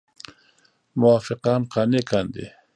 [1.01, 2.45] موافقان قانع کاندي.